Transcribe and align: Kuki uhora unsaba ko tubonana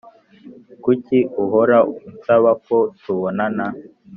Kuki 0.83 1.17
uhora 1.43 1.77
unsaba 1.93 2.51
ko 2.65 2.77
tubonana 3.01 3.65